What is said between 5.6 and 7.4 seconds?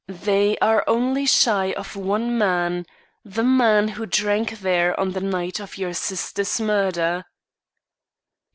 your sister's murder."